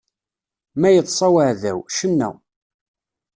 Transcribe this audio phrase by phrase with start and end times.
[0.79, 2.29] Ma iḍsa uɛdaw, cenna!